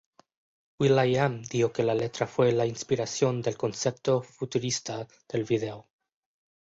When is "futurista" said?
4.23-5.07